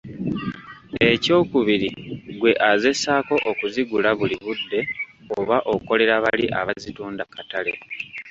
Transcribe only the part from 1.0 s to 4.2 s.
Ekyokubiri ggwe azessaako okuzigula